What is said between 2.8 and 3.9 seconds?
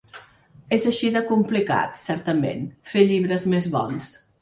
fer llibres més